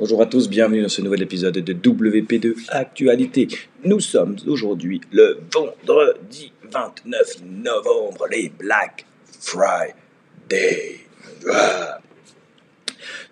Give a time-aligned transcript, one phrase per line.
[0.00, 3.48] Bonjour à tous, bienvenue dans ce nouvel épisode de WP2 Actualité.
[3.84, 9.04] Nous sommes aujourd'hui le vendredi 29 novembre, les Black
[9.40, 11.00] Friday.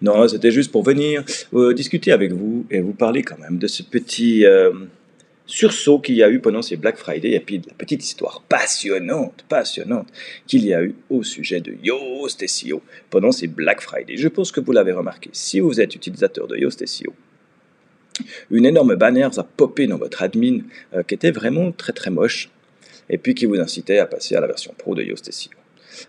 [0.02, 3.66] Non, c'était juste pour venir euh, discuter avec vous et vous parler quand même de
[3.66, 4.70] ce petit euh,
[5.48, 9.44] sursaut qu'il y a eu pendant ces Black Friday et puis la petite histoire passionnante,
[9.48, 10.06] passionnante
[10.46, 14.16] qu'il y a eu au sujet de Yoast SEO pendant ces Black Friday.
[14.16, 17.14] Je pense que vous l'avez remarqué, si vous êtes utilisateur de Yoast SEO,
[18.50, 20.60] une énorme bannière a popé dans votre admin
[20.94, 22.50] euh, qui était vraiment très très moche
[23.08, 25.50] et puis qui vous incitait à passer à la version pro de Yoast SEO.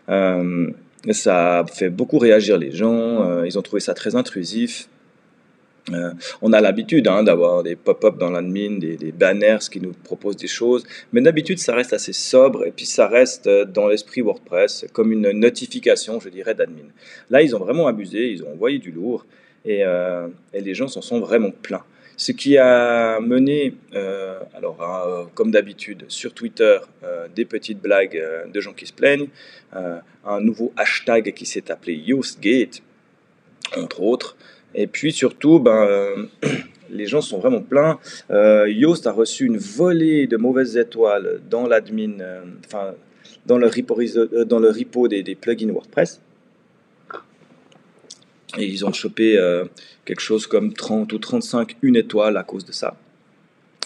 [0.10, 0.70] Euh,
[1.12, 4.90] ça a fait beaucoup réagir les gens, euh, ils ont trouvé ça très intrusif.
[5.94, 6.12] Euh,
[6.42, 10.38] on a l'habitude hein, d'avoir des pop-up dans l'admin, des, des, banners qui nous proposent
[10.38, 14.22] des choses, mais d'habitude ça reste assez sobre et puis ça reste euh, dans l'esprit
[14.22, 16.90] WordPress comme une notification, je dirais, d'admin.
[17.30, 19.26] Là, ils ont vraiment abusé, ils ont envoyé du lourd
[19.66, 21.84] et, euh, les gens s'en sont vraiment pleins.
[22.18, 23.76] Ce qui a mené,
[24.54, 26.78] alors comme d'habitude, sur Twitter,
[27.34, 28.22] des petites blagues
[28.54, 29.30] de gens qui se plaignent,
[29.72, 32.82] un nouveau hashtag qui s'est appelé YouthGate,
[33.78, 34.36] entre autres,
[34.76, 36.26] et puis surtout, ben, euh,
[36.92, 38.00] les gens sont vraiment pleins.
[38.32, 42.94] Euh, Yoast a reçu une volée de mauvaises étoiles dans l'admin, euh, enfin,
[43.46, 46.22] dans le repo, euh, des, plugins WordPress.
[48.58, 49.38] Et ils ont chopé
[50.06, 52.96] quelque chose comme 30 ou 35 une étoile à cause de ça.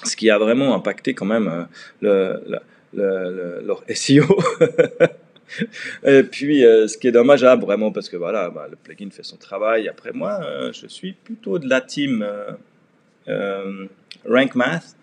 [0.05, 1.67] Ce qui a vraiment impacté quand même
[1.99, 2.59] le, le,
[2.93, 4.23] le, leur SEO.
[6.03, 9.23] Et puis, euh, ce qui est dommageable vraiment, parce que voilà, bah, le plugin fait
[9.23, 9.87] son travail.
[9.87, 12.51] Après, moi, euh, je suis plutôt de la team euh,
[13.27, 13.85] euh
[14.27, 14.95] Rank Math,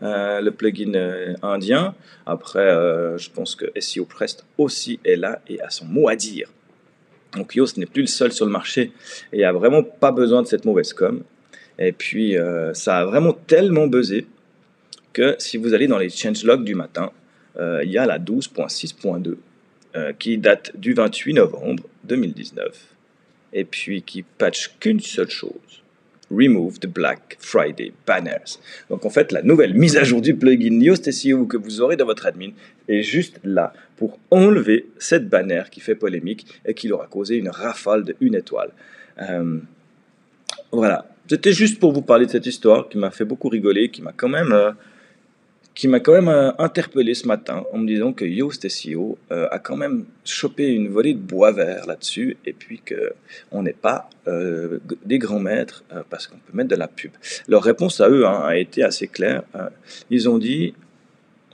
[0.00, 0.92] le plugin
[1.42, 1.94] indien.
[2.26, 2.68] Après,
[3.18, 6.48] je pense que SEO Prest aussi est là et a son mot à dire.
[7.34, 8.92] Donc, Yoast n'est plus le seul sur le marché
[9.32, 11.24] et a vraiment pas besoin de cette mauvaise com.
[11.80, 12.36] Et puis,
[12.74, 14.28] ça a vraiment tellement buzzé
[15.12, 17.10] que si vous allez dans les changelogs du matin,
[17.58, 19.38] il y a la 12.6.2
[19.98, 22.94] euh, qui date du 28 novembre 2019
[23.52, 25.82] et puis qui patch qu'une seule chose.
[26.30, 28.58] Remove the Black Friday banners.
[28.90, 31.96] Donc en fait, la nouvelle mise à jour du plugin Yoast SEO que vous aurez
[31.96, 32.50] dans votre admin
[32.86, 37.36] est juste là pour enlever cette banner qui fait polémique et qui leur a causé
[37.36, 38.70] une rafale de une étoile.
[39.20, 39.58] Euh,
[40.70, 44.02] voilà, c'était juste pour vous parler de cette histoire qui m'a fait beaucoup rigoler, qui
[44.02, 44.72] m'a quand même euh,
[45.78, 49.46] qui m'a quand même euh, interpellé ce matin en me disant que Yoast SEO euh,
[49.52, 54.10] a quand même chopé une volée de bois vert là-dessus et puis qu'on n'est pas
[54.26, 57.12] euh, des grands maîtres parce qu'on peut mettre de la pub.
[57.46, 59.44] Leur réponse à eux hein, a été assez claire.
[60.10, 60.74] Ils ont dit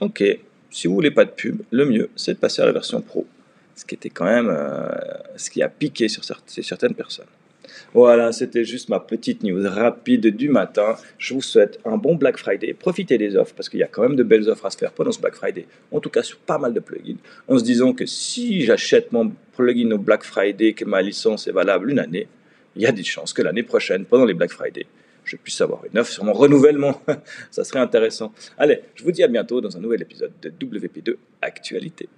[0.01, 0.23] Ok,
[0.71, 3.27] si vous voulez pas de pub, le mieux c'est de passer à la version pro.
[3.75, 4.51] Ce qui était quand même
[5.35, 7.27] ce qui a piqué sur certaines personnes.
[7.95, 10.97] Voilà, c'était juste ma petite news rapide du matin.
[11.17, 12.73] Je vous souhaite un bon Black Friday.
[12.73, 14.91] Profitez des offres parce qu'il y a quand même de belles offres à se faire
[14.91, 15.65] pendant ce Black Friday.
[15.93, 17.15] En tout cas, sur pas mal de plugins.
[17.47, 21.53] En se disant que si j'achète mon plugin au Black Friday, que ma licence est
[21.53, 22.27] valable une année,
[22.75, 24.87] il y a des chances que l'année prochaine, pendant les Black Friday,
[25.23, 27.01] je puisse avoir une offre sur mon renouvellement.
[27.49, 28.33] Ça serait intéressant.
[28.57, 32.09] Allez, je vous dis à bientôt dans un nouvel épisode de WP2 Actualité.